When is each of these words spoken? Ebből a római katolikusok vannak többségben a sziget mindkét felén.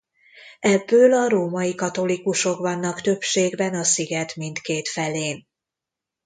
Ebből 0.59 1.13
a 1.13 1.29
római 1.29 1.75
katolikusok 1.75 2.59
vannak 2.59 3.01
többségben 3.01 3.73
a 3.73 3.83
sziget 3.83 4.35
mindkét 4.35 4.89
felén. 4.89 5.47